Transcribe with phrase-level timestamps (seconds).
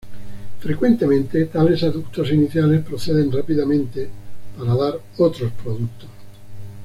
[0.61, 4.09] Frecuentemente, tales aductos iniciales proceden rápidamente
[4.57, 6.09] para dar otros productos.